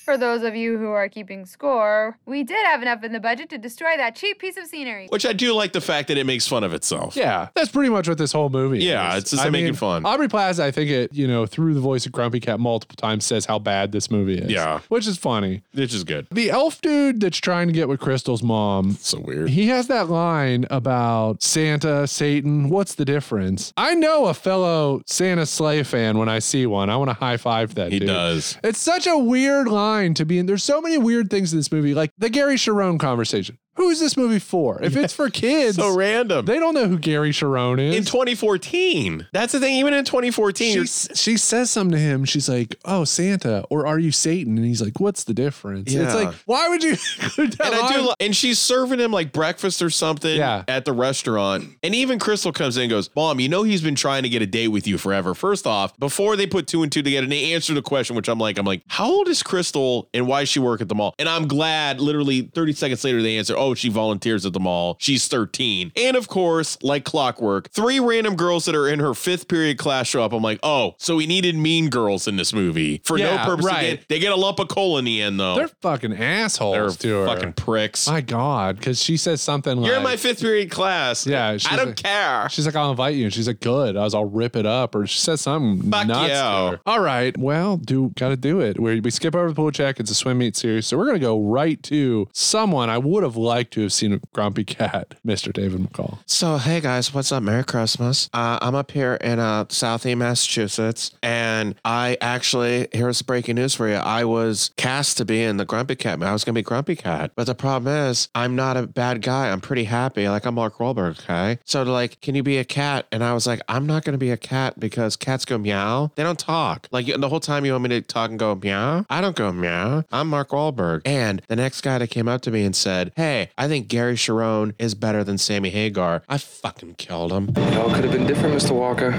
[0.09, 3.47] For those of you who are keeping score, we did have enough in the budget
[3.51, 5.05] to destroy that cheap piece of scenery.
[5.09, 7.15] Which I do like the fact that it makes fun of itself.
[7.15, 8.79] yeah, that's pretty much what this whole movie.
[8.79, 8.85] Is.
[8.85, 9.21] Yeah, is.
[9.21, 10.07] it's just making fun.
[10.07, 13.23] Aubrey Plaza, I think it, you know, through the voice of Grumpy Cat multiple times
[13.23, 14.49] says how bad this movie is.
[14.49, 14.79] Yeah.
[14.87, 15.61] which is funny.
[15.75, 16.25] Which is good.
[16.31, 18.93] The elf dude that's trying to get with Crystal's mom.
[18.93, 19.49] So weird.
[19.49, 22.69] He has that line about Santa, Satan.
[22.69, 23.73] What's the difference?
[23.77, 26.89] I know a fellow Santa sleigh fan when I see one.
[26.89, 28.07] I want to high five that He dude.
[28.07, 28.57] does.
[28.63, 30.45] It's such a weird line to be in.
[30.45, 33.57] There's so many weird things in this movie, like the Gary Cherone conversation.
[33.79, 34.83] Who is this movie for?
[34.83, 36.45] If it's for kids, So random.
[36.45, 37.95] they don't know who Gary Cherone is.
[37.95, 39.27] In 2014.
[39.31, 39.77] That's the thing.
[39.77, 42.25] Even in 2014, she, she says something to him.
[42.25, 46.13] She's like, "Oh, Santa, or are you Satan?" And he's like, "What's the difference?" It's
[46.13, 46.91] like, why would you?
[47.37, 50.63] and I do, and she's serving him like breakfast or something Yeah.
[50.67, 51.65] at the restaurant.
[51.83, 54.41] And even Crystal comes in and goes, Mom, you know he's been trying to get
[54.41, 55.33] a date with you forever.
[55.33, 58.27] First off, before they put two and two together, and they answer the question, which
[58.27, 60.95] I'm like, I'm like, how old is Crystal and why does she work at the
[60.95, 61.15] mall?
[61.19, 64.59] And I'm glad literally 30 seconds later they answer, Oh, Oh, she volunteers at the
[64.59, 64.97] mall.
[64.99, 65.91] She's 13.
[65.95, 70.07] And of course, like clockwork, three random girls that are in her fifth period class
[70.07, 70.33] show up.
[70.33, 73.65] I'm like, oh, so we needed mean girls in this movie for Yeah, no purpose.
[73.65, 73.83] right.
[73.93, 75.55] Again, they get a lump of coal in the end though.
[75.55, 77.27] They're fucking assholes They're to her.
[77.27, 78.07] fucking pricks.
[78.07, 81.27] My God, because she says something like, You're in my fifth period class.
[81.27, 82.47] Yeah, I don't like- care.
[82.49, 83.25] She's like, I'll invite you.
[83.25, 83.95] And she's like, good.
[83.97, 84.95] I was, I'll rip it up.
[84.95, 86.29] Or she says something Fuck nuts.
[86.29, 86.75] yeah.
[86.85, 87.37] All right.
[87.37, 88.79] Well, do got to do it.
[88.79, 89.99] We, we skip over the pool check.
[89.99, 90.87] It's a swim meet series.
[90.87, 94.13] So we're going to go right to someone I would have liked to have seen
[94.13, 95.51] a grumpy cat, Mr.
[95.51, 96.19] David McCall.
[96.25, 97.43] So, hey guys, what's up?
[97.43, 98.29] Merry Christmas.
[98.33, 103.87] Uh, I'm up here in uh, Southie, Massachusetts, and I actually, here's breaking news for
[103.87, 103.95] you.
[103.95, 106.21] I was cast to be in the Grumpy Cat.
[106.23, 107.31] I was going to be Grumpy Cat.
[107.35, 109.49] But the problem is, I'm not a bad guy.
[109.49, 110.27] I'm pretty happy.
[110.29, 111.59] Like, I'm Mark Wahlberg, okay?
[111.65, 113.07] So, like, can you be a cat?
[113.11, 116.11] And I was like, I'm not going to be a cat because cats go meow.
[116.15, 116.87] They don't talk.
[116.91, 119.05] Like, the whole time you want me to talk and go meow?
[119.09, 120.03] I don't go meow.
[120.11, 121.01] I'm Mark Wahlberg.
[121.05, 124.15] And the next guy that came up to me and said, hey, I think Gary
[124.15, 126.23] Cherone is better than Sammy Hagar.
[126.29, 127.49] I fucking killed him.
[127.55, 128.71] It all could have been different, Mr.
[128.71, 129.11] Walker.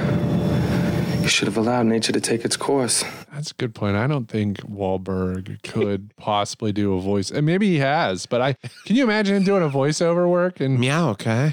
[1.23, 3.05] You should have allowed nature to take its course.
[3.33, 3.95] That's a good point.
[3.97, 7.31] I don't think Wahlberg could possibly do a voice.
[7.31, 8.55] And maybe he has, but I
[8.87, 11.53] can you imagine him doing a voiceover work and meow, okay?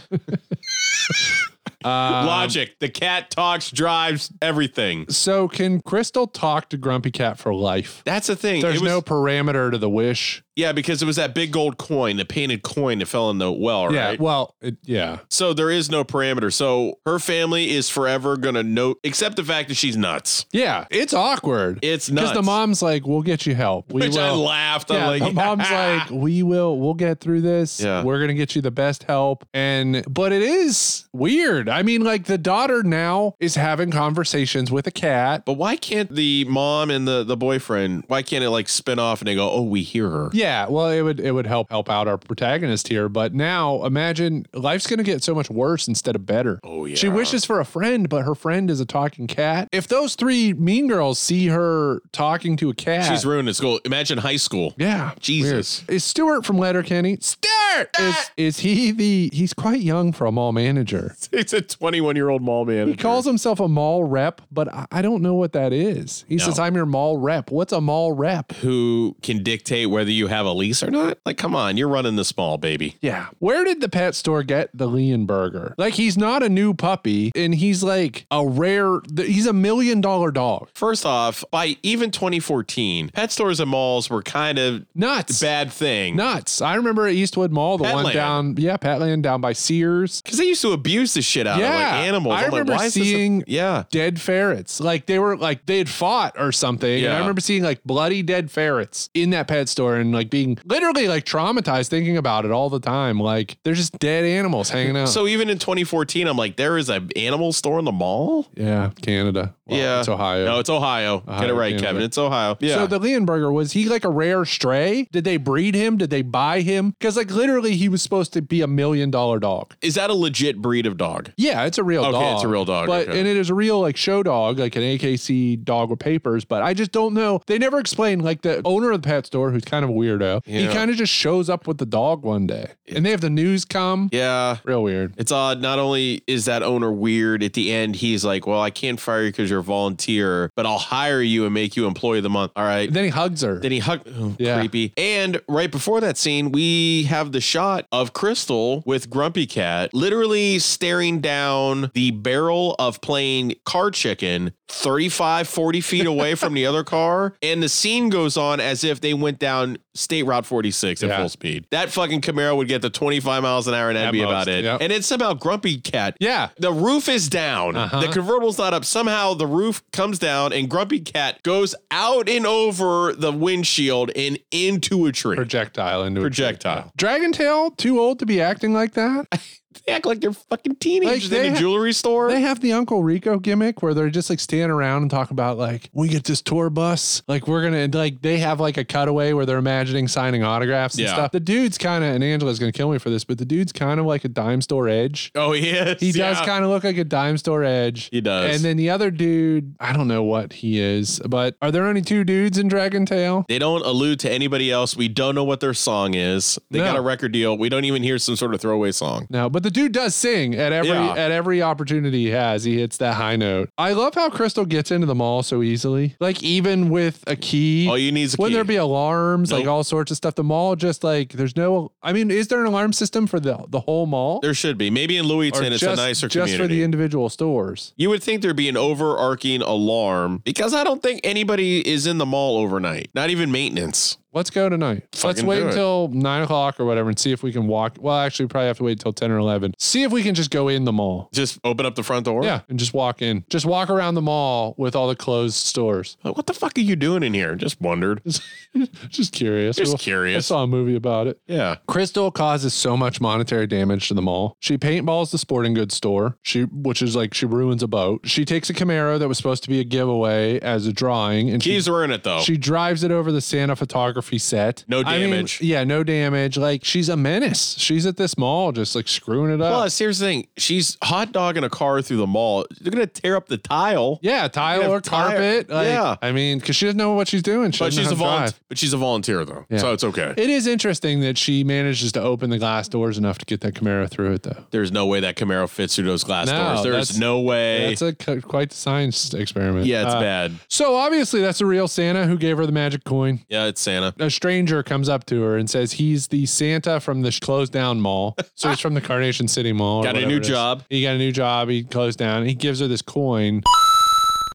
[1.84, 2.80] Um, Logic.
[2.80, 5.08] The cat talks, drives, everything.
[5.10, 8.02] So can Crystal talk to Grumpy Cat for life?
[8.06, 8.62] That's the thing.
[8.62, 10.44] There's was- no parameter to the wish.
[10.58, 13.52] Yeah, because it was that big gold coin, the painted coin that fell in the
[13.52, 14.20] well, Yeah, right?
[14.20, 15.20] well, it, yeah.
[15.30, 16.52] So there is no parameter.
[16.52, 20.46] So her family is forever gonna note, except the fact that she's nuts.
[20.52, 21.80] Yeah, it's awkward.
[21.84, 22.38] It's Because nuts.
[22.38, 24.40] the mom's like, "We'll get you help." We Which I will.
[24.40, 24.90] laughed.
[24.92, 26.80] I'm Yeah, like, the mom's like, "We will.
[26.80, 27.80] We'll get through this.
[27.80, 28.04] Yeah.
[28.04, 31.70] We're gonna get you the best help." And but it is weird.
[31.70, 35.44] I mean, like the daughter now is having conversations with a cat.
[35.46, 38.06] But why can't the mom and the the boyfriend?
[38.08, 40.90] Why can't it like spin off and they go, "Oh, we hear her." Yeah, well,
[40.90, 43.10] it would it would help help out our protagonist here.
[43.10, 46.60] But now imagine life's gonna get so much worse instead of better.
[46.64, 46.96] Oh yeah.
[46.96, 49.68] She wishes for a friend, but her friend is a talking cat.
[49.72, 53.80] If those three mean girls see her talking to a cat, She's ruined at school.
[53.86, 54.74] Imagine high school.
[54.78, 55.84] yeah, Jesus.
[55.88, 55.96] weird.
[55.98, 57.18] Is Stuart from Letterkenny?
[57.22, 57.90] Stuart, Bert!
[58.00, 58.30] Is, ah!
[58.38, 61.16] is he the, he's quite young for a mall manager.
[61.32, 62.92] He's a 21 year old mall manager.
[62.92, 66.26] He calls himself a mall rep, but I, I don't know what that is.
[66.28, 66.46] He No.
[66.46, 67.52] says, I'm your mall rep.
[67.52, 68.52] What's a mall rep?
[68.54, 71.18] Who can dictate whether you have a lease or not?
[71.26, 72.98] Like, come on, you're running the small, baby.
[73.02, 73.28] Yeah.
[73.40, 75.74] Where did the pet store get the Leonberger?
[75.78, 80.32] Like, he's not a new puppy, and he's like a rare, he's a million dollar
[80.32, 80.70] dog.
[80.74, 86.16] First off, by even 2014, pet stores and malls were kind of nuts, bad thing.
[86.16, 86.62] Nuts.
[86.62, 90.22] I remember at Eastwood Mall, the one down, yeah, Petland down by Sears.
[90.22, 92.34] Because they used to abuse the shit out yeah, of like animals.
[92.34, 93.84] I I'm like, remember why is this a- seeing yeah.
[93.90, 94.80] dead ferrets.
[94.80, 97.04] Like they were like they had fought or something.
[97.04, 100.58] And I remember seeing like bloody dead ferrets in that pet store and like being
[100.66, 103.20] literally like traumatized thinking about it all the time.
[103.20, 105.10] Like they're just dead animals hanging out.
[105.10, 108.48] So even in 2014, I'm like, there is an animal store in the mall.
[108.56, 109.56] yeah, Canada.
[109.68, 110.46] Well, yeah, it's Ohio.
[110.46, 111.20] No, it's Ohio.
[111.20, 111.80] Get it right.
[111.80, 112.02] Kevin.
[112.02, 112.58] It's Ohio.
[112.60, 112.76] Yeah.
[112.76, 115.08] So the Leonberger was he like a rare stray?
[115.12, 115.98] Did they breed him?
[115.98, 116.92] Did they buy him?
[116.92, 119.76] Because like literally he was supposed to be a million dollar dog.
[119.82, 121.32] is that a legit breed of dog?
[121.38, 122.36] Yeah, it's a real Okay, dog.
[122.36, 123.20] it's a real dog, But okay.
[123.20, 126.46] and it is a real like show dog, like an AKC dog with papers.
[126.46, 127.42] But I just don't know.
[127.48, 130.46] They never explain like the owner of the pet store, who's kind of a weirdo.
[130.46, 133.30] He kind of just shows up with the dog one day, and they have the
[133.30, 134.10] news come.
[134.12, 134.58] Yeah.
[134.64, 135.14] Real weird.
[135.18, 135.62] It's odd.
[135.62, 139.24] Not only is that owner weird, at the end, he's like, well, I can't fire
[139.24, 142.52] you because you're volunteer, but I'll hire you and make you employee of the month.
[142.56, 142.88] All right.
[142.88, 143.60] And then he hugs her.
[143.60, 144.08] Then he hugged.
[144.18, 144.60] Oh, Yeah.
[144.60, 144.94] Creepy.
[144.98, 150.60] And right before that scene, we have the shot of Crystal with Grumpy Cat literally
[150.60, 156.84] staring down the barrel of playing car chicken 35, 40 feet away from the other
[156.84, 157.34] car.
[157.48, 161.18] And the scene goes on as if they went down State Route 46 at Yeah.
[161.18, 161.66] full speed.
[161.72, 164.30] That fucking Camaro would get to 25 miles an hour and that'd At be most,
[164.30, 164.64] about it.
[164.64, 164.82] yep.
[164.82, 166.16] And it's about Grumpy Cat.
[166.20, 166.50] Yeah.
[166.60, 167.76] The roof is down.
[167.76, 168.02] Uh-huh.
[168.02, 168.86] The convertible's not up.
[168.86, 174.38] Somehow the roof comes down and Grumpy Cat goes out and over the windshield and
[174.52, 175.36] into a tree.
[175.36, 176.78] Projectile into Projectile.
[176.80, 176.92] a tree.
[176.98, 179.28] Dragon Tail too old to be acting like that.
[179.86, 182.30] They act like they're fucking teenagers they in a ha- jewelry store.
[182.32, 185.58] They have the Uncle Rico gimmick where they're just like standing around and talking about
[185.58, 188.84] like we get this tour bus, like we're gonna and, like they have like a
[188.84, 191.14] cutaway where they're imagining signing autographs and Yeah.
[191.14, 191.32] stuff.
[191.32, 194.00] The dude's kind of and Angela's gonna kill me for this, but the dude's kind
[194.00, 195.32] of like a dime store edge.
[195.36, 196.00] oh, he is.
[196.00, 198.10] He does kind of look like a dime store edge.
[198.12, 198.56] He does.
[198.56, 202.02] And then the other dude, I don't know what he is, but are there only
[202.02, 203.46] two dudes in Dragon Tail?
[203.48, 204.96] They don't allude to anybody else.
[204.96, 206.58] We don't know what their song is.
[206.72, 206.86] They No.
[206.86, 207.58] got a record deal.
[207.58, 209.28] We don't even hear some sort of throwaway song.
[209.30, 211.14] No, but the dude does sing at every Yeah.
[211.16, 212.64] at every opportunity he has.
[212.64, 213.70] He hits that high note.
[213.78, 216.16] I love how Crystal gets into the mall so easily.
[216.22, 217.86] Like even with a key.
[217.90, 220.36] All you need is a When there be alarms, like all sorts of stuff.
[220.36, 221.92] The mall just like there's no.
[222.02, 224.40] I mean, is there an alarm system for the the whole mall?
[224.40, 224.90] There should be.
[224.90, 226.52] Maybe in Louiston, it's just, a nicer community.
[226.52, 226.64] just community.
[226.64, 227.94] for the individual stores.
[227.98, 232.20] You would think there'd be an overarching alarm because I don't think anybody is in
[232.20, 234.18] the mall overnight, not even maintenance.
[234.34, 235.04] Let's go tonight.
[235.24, 235.70] Let's wait do it.
[235.70, 237.98] until nine o'clock or whatever and see if we can walk.
[238.00, 239.74] Well, actually, we probably have to wait until 10 or 11.
[239.80, 241.30] See if we can just go in the mall.
[241.34, 242.44] Just open up the front door.
[242.44, 242.62] Yeah.
[242.70, 243.46] And just walk in.
[243.50, 246.18] Just walk around the mall with all the closed stores.
[246.24, 247.56] Like, What the fuck are you doing in here?
[247.56, 248.22] Just wondered.
[249.10, 249.76] just curious.
[249.78, 250.46] Just Well, curious.
[250.46, 251.40] I saw a movie about it.
[251.48, 251.78] Yeah.
[251.88, 254.56] Crystal causes so much monetary damage to the mall.
[254.60, 258.22] She paintballs the sporting goods store, she which is like she ruins a boat.
[258.28, 261.62] She takes a Camaro that was supposed to be a giveaway as a drawing, and
[261.62, 262.42] Keys she, were in it though.
[262.42, 263.76] she drives it over the Santa
[264.22, 264.84] photography set.
[264.88, 265.62] No I mean, damage.
[265.62, 266.58] yeah, no damage.
[266.58, 267.76] Like she's a menace.
[267.78, 269.74] She's at this mall just like screwing it up.
[269.74, 272.66] Plus, here's the thing: she's hot dogging a car through the mall.
[272.82, 274.20] They're gonna tear up the tile.
[274.22, 275.70] yeah, tile have or tire- carpet.
[275.70, 276.16] Like, Yeah.
[276.22, 277.72] I mean, because she doesn't know what she's doing.
[277.72, 278.54] She But she's a volunteer.
[278.70, 279.78] But she's a volunteer though, Yeah.
[279.80, 280.34] so it's okay.
[280.38, 283.74] It is interesting that she manages to open the glass doors enough to get that
[283.76, 284.66] Camaro through it, though.
[284.72, 286.84] There's no way that Camaro fits through those glass No, doors.
[286.84, 287.96] There's no way.
[287.96, 289.86] That's a c- quite the science experiment.
[289.86, 290.54] yeah, it's Uh, bad.
[290.68, 293.42] So obviously, that's a real Santa who gave her the magic coin.
[293.50, 294.07] Yeah, it's Santa.
[294.20, 298.02] A stranger comes up to her and says he's the Santa from the closed down
[298.02, 298.36] mall.
[298.56, 300.04] So he's from the Carnation City Mall.
[300.04, 300.84] Got a new job.
[300.90, 301.70] He got a new job.
[301.70, 302.46] He closed down.
[302.46, 303.64] He gives her this coin.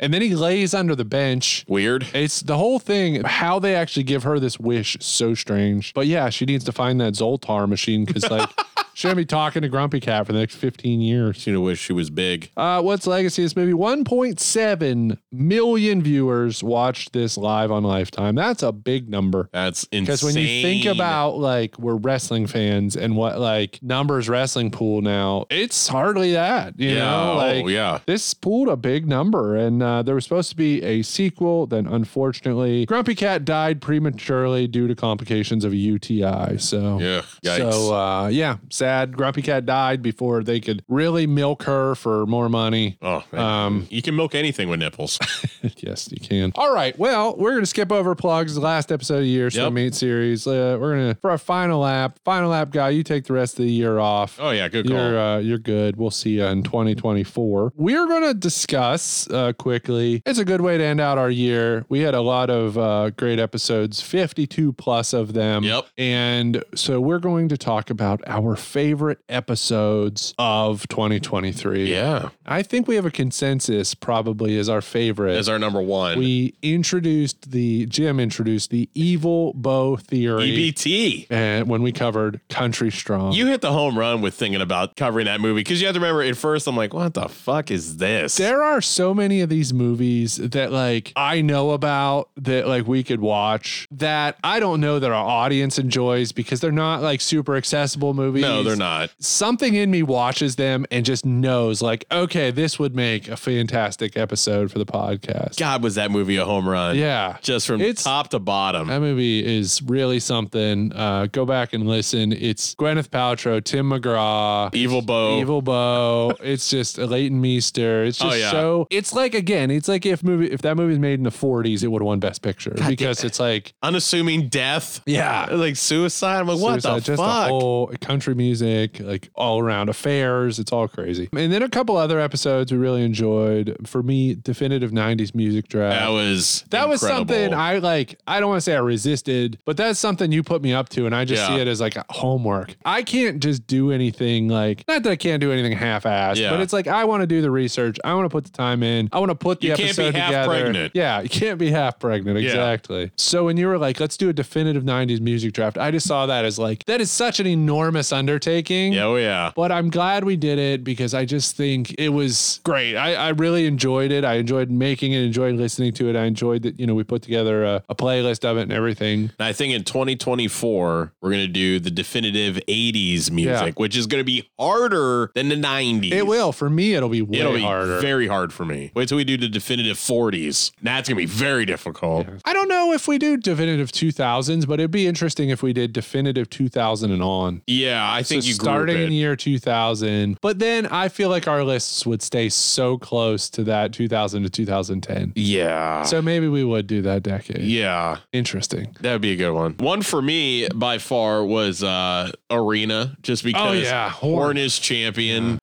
[0.00, 1.64] And then he lays under the bench.
[1.68, 2.08] Weird.
[2.12, 3.22] It's the whole thing.
[3.22, 5.94] How they actually give her this wish so strange.
[5.94, 8.50] But yeah, she needs to find that Zoltar machine because like
[9.00, 11.36] gonna be talking to Grumpy Cat for the next 15 years.
[11.36, 12.50] She wish she was big.
[12.56, 13.72] Uh, what's legacy of this movie?
[13.72, 18.34] 1.7 million viewers watched this live on Lifetime.
[18.34, 19.48] That's a big number.
[19.52, 20.04] That's insane.
[20.04, 25.00] Because when you think about like we're wrestling fans and what like numbers wrestling pool
[25.02, 26.78] now, it's hardly that.
[26.78, 26.98] You Yeah.
[26.98, 27.98] know, Oh, yeah.
[28.06, 31.66] this pooled a big number, and uh, there was supposed to be a sequel.
[31.66, 36.58] Then unfortunately, Grumpy Cat died prematurely due to complications of a UTI.
[36.58, 37.72] So yeah, yikes.
[37.72, 39.16] so uh, yeah, sad.
[39.16, 42.98] Grumpy Cat died before they could really milk her for more money.
[43.00, 43.22] Oh.
[43.32, 45.18] Um, you can milk anything with nipples.
[45.76, 46.50] yes, you can.
[46.56, 46.98] All right.
[46.98, 48.54] Well, we're going to skip over plugs.
[48.56, 49.72] The last episode of the year, so Yep.
[49.72, 50.46] Meat series.
[50.46, 52.18] Uh, we're going to for our final lap.
[52.24, 52.90] Final lap guy.
[52.90, 54.38] You take the rest of the year off.
[54.40, 54.96] Oh yeah, good call.
[54.96, 55.96] You're uh, you're good.
[55.96, 57.72] We'll see you in 2024.
[57.76, 60.22] We're going to discuss uh, quickly.
[60.26, 61.86] It's a good way to end out our year.
[61.88, 65.62] We had a lot of uh, great episodes, 52 plus of them.
[65.62, 65.86] Yep.
[65.96, 71.92] And so we're going to talk about our favorite episodes of 2023.
[71.92, 72.30] Yeah.
[72.46, 75.36] I think we have a consensus probably as our favorite.
[75.36, 76.18] As our number one.
[76.18, 80.72] we introduced the Jim introduced the evil bow theory.
[80.72, 81.26] EBT.
[81.28, 83.32] And when we covered Country Strong.
[83.32, 86.00] You hit the home run with thinking about covering that movie because you have to
[86.00, 88.36] remember at first I'm like, what the fuck is this?
[88.36, 93.02] There are so many of these movies that like I know about that like we
[93.02, 97.54] could watch that I don't know that our audience enjoys because they're not like super
[97.54, 98.42] accessible movies.
[98.42, 99.10] No, they're not.
[99.18, 104.16] Something in me watches them and just knows like, okay, this would make a fantastic
[104.16, 105.56] episode for the podcast.
[105.58, 106.96] God, was that movie a home run?
[106.96, 107.36] Yeah.
[107.42, 108.88] Just from It's- top to bottom.
[108.88, 110.92] That movie is really something.
[110.92, 112.32] Uh, go back and listen.
[112.32, 115.38] It's Gwyneth Paltrow, Tim McGraw, Evil Bo.
[115.40, 116.34] Evil Bo.
[116.42, 118.04] It's just Leighton Meester.
[118.04, 118.50] It's Oh, just yeah.
[118.50, 118.86] so.
[118.90, 119.70] It's like again.
[119.70, 122.06] It's like if movie if that movie was made in the 40s, it would have
[122.06, 125.00] won Best Picture because it's like Unassuming death.
[125.06, 125.46] Yeah.
[125.50, 126.40] Like suicide.
[126.40, 127.44] I'm like, what suicide, the just fuck?
[127.46, 130.58] the whole country music, like all around affairs.
[130.58, 131.28] It's all crazy.
[131.32, 133.76] And then a couple other episodes we really enjoyed.
[133.86, 135.98] For me, definitive 90s music draft.
[135.98, 138.18] that was That was something I like.
[138.26, 141.06] I don't want to say I resisted, but that's something you put me up to,
[141.06, 141.48] and I just Yeah.
[141.56, 142.76] see it as like homework.
[142.84, 146.50] I can't just do anything like not that I can't do anything half-assed, Yeah.
[146.50, 147.98] but it's like I want to do the research.
[148.04, 149.08] I want to put the time in.
[149.12, 150.48] I want to put the You can't be episode half together.
[150.48, 150.92] pregnant.
[150.94, 152.40] Yeah, you can't be half pregnant.
[152.40, 152.48] Yeah.
[152.50, 153.10] Exactly.
[153.16, 156.26] So when you were like, let's do a definitive '90s music draft, I just saw
[156.26, 158.41] that as like that is such an enormous undertaking.
[158.46, 159.52] Yeah, oh yeah.
[159.54, 162.96] But I'm glad we did it because I just think it was great.
[162.96, 164.24] I, I really enjoyed it.
[164.24, 166.16] I enjoyed making it, enjoyed listening to it.
[166.16, 169.30] I enjoyed that, you know, we put together a, a playlist of it and everything.
[169.38, 173.70] And I think in 2024, we're going to do the definitive 80s music, Yeah.
[173.76, 176.12] which is going to be harder than the 90s.
[176.12, 176.52] It will.
[176.52, 178.00] For me, it'll be way It'll be harder.
[178.00, 178.90] very hard for me.
[178.94, 180.72] Wait till we do the definitive 40s.
[180.82, 182.26] That's going to be very difficult.
[182.44, 185.92] I don't know if we do definitive 2000s, but it'd be interesting if we did
[185.92, 187.62] definitive 2000 and on.
[187.66, 189.10] Yeah, I think so you starting in it.
[189.12, 193.92] year 2000, but then I feel like our lists would stay so close to that
[193.92, 195.32] 2000 to 2010.
[195.34, 196.02] Yeah.
[196.04, 197.62] So maybe we would do that decade.
[197.62, 198.18] yeah.
[198.32, 198.96] Interesting.
[199.00, 199.74] That would be a good one.
[199.78, 204.32] One for me by far was uh Arena, just because Oh, yeah, Horn.
[204.34, 205.58] Horn is champion.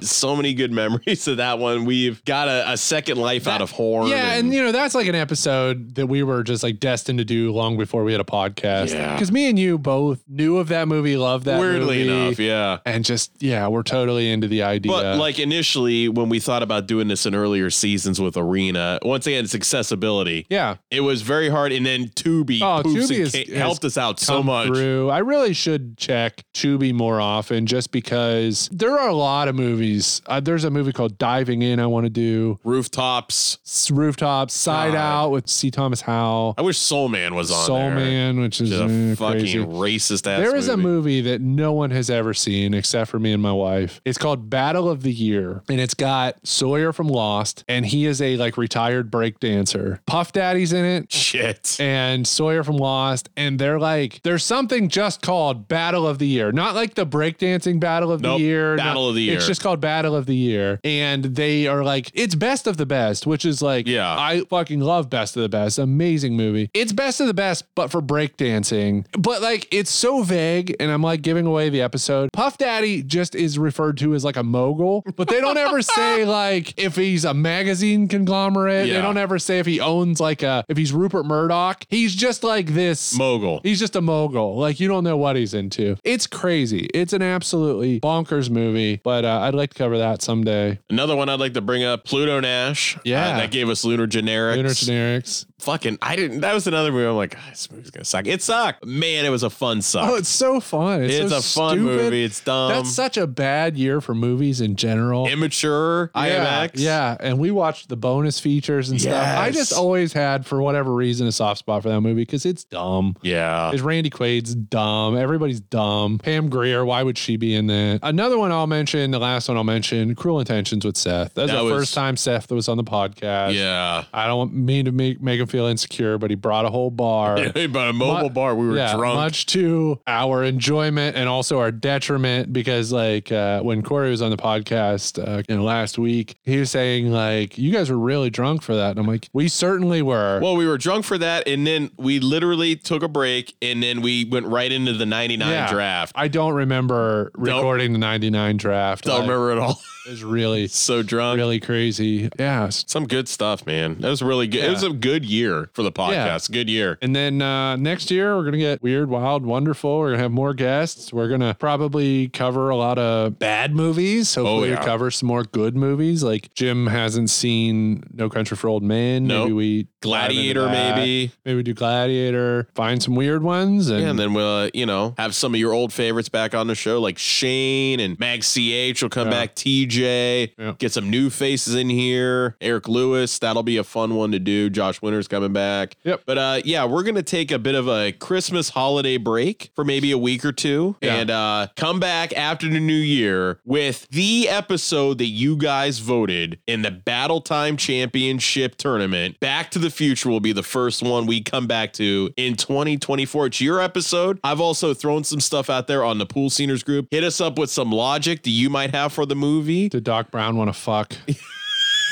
[0.00, 1.84] So many good memories of that one.
[1.84, 4.08] We've got a, a second life out of Horn.
[4.08, 7.24] Yeah, and, you know that's like an episode that we were just like destined to
[7.24, 8.92] do long before we had a podcast.
[8.92, 9.14] Yeah.
[9.14, 12.78] because me and you both knew of that movie, loved that weirdly movie, enough, yeah.
[12.86, 14.90] and just yeah, we're totally into the idea.
[14.92, 19.26] But like initially, when we thought about doing this in earlier seasons with Arena, once
[19.26, 20.46] again, it's accessibility.
[20.50, 23.96] yeah, It was very hard, and then Tubi, Oh, Tubi and has- ca- helped us
[23.98, 24.68] out so much.
[24.68, 25.10] Through.
[25.10, 30.20] I really should check Tubi more often, just because there are a lot of movies.
[30.26, 32.58] Uh, there's a movie called Diving In I want to do.
[32.64, 33.58] Rooftops.
[33.64, 34.98] S- Rooftops, Side God.
[34.98, 35.70] Out with C.
[35.70, 36.54] Thomas Howell.
[36.58, 37.94] I wish Soul Man was on Soul there.
[37.94, 39.58] Man, which is Just a uh, fucking crazy.
[39.58, 40.40] racist ass.
[40.40, 40.82] There is a movie.
[40.92, 44.00] movie that no one has ever seen except for me and my wife.
[44.04, 48.20] It's called Battle of the Year, and it's got Sawyer from Lost, and he is
[48.20, 50.00] a like retired break dancer.
[50.06, 51.76] Puff Daddy's in it, Shit.
[51.80, 56.52] and Sawyer from Lost, and they're like, there's something just called Battle of the Year,
[56.52, 59.36] not like the breakdancing Battle of Nope, the Year, Battle no, of the Year.
[59.36, 62.86] It's just called Battle of the Year, and they are like, it's best of the
[62.86, 64.16] best, which is like, Yeah.
[64.18, 66.70] I fucking love Best of the Best, amazing movie.
[66.74, 71.02] It's best of the best, but for breakdancing, but like it's so vague, and I'm
[71.02, 72.30] like giving away the episode.
[72.32, 76.24] Puff Daddy just is referred to as like a mogul, but they don't ever say
[76.24, 78.88] like if he's a magazine conglomerate.
[78.88, 81.84] They don't ever say if he owns like a if he's Rupert Murdoch.
[81.88, 83.60] He's just like this Mogul.
[83.62, 84.56] He's just a mogul.
[84.56, 85.96] Like you don't know what he's into.
[86.04, 86.88] It's crazy.
[86.94, 90.78] It's an absolutely bonkers movie, but uh, I'd like to cover that someday.
[90.90, 92.98] Another one I'd like to bring up, Pluto Nash.
[93.04, 93.28] Yeah.
[93.28, 94.56] Uh, that gave us Lunar Generics.
[94.56, 95.46] Lunar generics.
[95.62, 96.40] Fucking, I didn't.
[96.40, 97.06] That was another movie.
[97.06, 98.26] I'm like, "Ah, this movie's gonna suck.
[98.26, 98.84] It sucked.
[98.84, 100.08] Man, it was a fun suck.
[100.10, 101.02] Oh, it's so fun.
[101.04, 101.96] It's, It's so a fun stupid.
[102.04, 102.24] movie.
[102.24, 102.70] It's dumb.
[102.72, 105.26] That's such a bad year for movies in general.
[105.28, 106.10] Immature.
[106.16, 106.70] yeah, IMX.
[106.74, 109.14] yeah, and we watched the bonus features and stuff.
[109.14, 109.54] I Yes.
[109.54, 113.16] just always had, for whatever reason, a soft spot for that movie because it's dumb.
[113.22, 113.70] Yeah.
[113.72, 115.16] Is Randy Quaid's dumb?
[115.16, 116.18] Everybody's dumb.
[116.18, 118.00] Pam Grier, why would she be in that?
[118.02, 121.34] Another one I'll mention, the last one I'll mention, Cruel Intentions with Seth.
[121.34, 123.54] That's That the was- first time Seth was on the podcast.
[123.54, 124.04] Yeah.
[124.12, 127.38] I don't mean to make, make him feel insecure, but he brought a whole bar.
[127.54, 129.14] Yeah, brought a mobile Mu- bar, we were yeah, drunk.
[129.16, 134.30] Much to our enjoyment and also our detriment because, like, uh, when Corey was on
[134.30, 138.30] the podcast uh, you know, last week, he was saying, like, you guys were really
[138.30, 138.90] drunk for that.
[138.92, 140.40] And I'm like, we certainly were.
[140.40, 144.00] Well, we were drunk for that, and then we literally took a break, and then
[144.00, 145.70] we went right into the '99 Yeah.
[145.70, 146.12] draft.
[146.16, 149.04] I don't remember recording the 99 draft.
[149.04, 149.80] Don't Like, remember at all.
[150.04, 152.28] It was really so drunk, really crazy.
[152.38, 152.70] Yeah.
[152.70, 153.98] Some good stuff, man.
[154.00, 154.64] That was really good.
[154.64, 156.50] It was a good year for the podcast.
[156.50, 156.98] Good year.
[157.00, 159.98] And then uh, next year, we're going to get weird, wild, wonderful.
[159.98, 161.12] We're to have more guests.
[161.12, 164.34] We're going to probably cover a lot of bad movies.
[164.34, 164.80] Hopefully, Oh, yeah.
[164.80, 166.24] we cover some more good movies.
[166.24, 169.28] Like Jim hasn't seen No Country for Old Men.
[169.28, 169.44] Nope.
[169.44, 171.30] Maybe we Gladiator, maybe.
[171.44, 172.66] Maybe we do Gladiator.
[172.74, 173.88] Find some weird ones.
[173.88, 176.54] And, Yeah, and then we'll, uh, you know, have some of your old favorites back
[176.56, 181.30] on the show, like Shane and Mag CH will come back, TJ, get some new
[181.30, 182.56] faces in here.
[182.60, 184.70] Eric Lewis, that'll be a fun one to do.
[184.70, 185.96] Josh Winter's coming back.
[186.04, 186.22] Yep.
[186.26, 189.84] But uh, yeah, we're going to take a bit of a Christmas holiday break for
[189.84, 191.14] maybe a week or two Yeah.
[191.16, 196.58] and uh, come back after the new year with the episode that you guys voted
[196.66, 199.38] in the Battle Time Championship tournament.
[199.40, 203.46] Back to the Future will be the first one we come back to in 2024.
[203.46, 204.38] It's your episode.
[204.44, 207.08] I've also thrown some stuff out there on the Pool Sceners group.
[207.10, 209.81] Hit us up with some logic that you might have for the movie.
[209.88, 211.14] Did Doc Brown want to fuck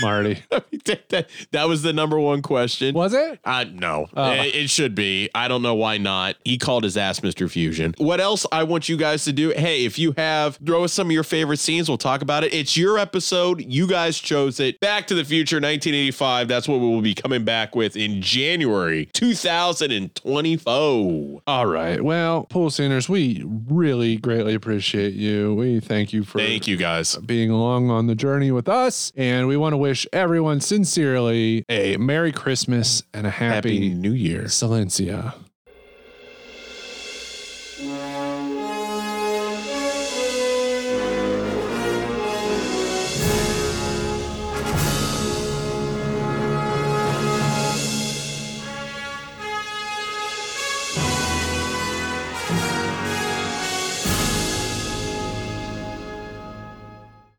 [0.01, 0.43] Marty?
[0.51, 2.95] that, that was the number one question.
[2.95, 3.39] Was it?
[3.45, 4.33] Uh, no, Oh.
[4.33, 5.29] it, it should be.
[5.35, 6.37] I don't know why not.
[6.45, 7.51] He called his ass Mr.
[7.51, 7.95] Fusion.
[7.99, 9.51] What else I want you guys to do?
[9.51, 11.89] Hey, if you have, throw us some of your favorite scenes.
[11.89, 12.55] We'll talk about it.
[12.55, 13.61] It's your episode.
[13.63, 14.81] You guys chose it.
[14.81, 16.49] Back to the Future 1985.
[16.49, 21.43] That's what we will be coming back with in January 2024.
[21.47, 22.03] All right.
[22.03, 25.55] Well, Pool Sceners, we really greatly appreciate you.
[25.55, 27.17] We thank you for Thank you guys.
[27.17, 29.13] being along on the journey with us.
[29.17, 34.13] And we want to wish everyone sincerely a Merry Christmas and a Happy, Happy New
[34.13, 34.45] Year.
[34.45, 35.35] Silencia.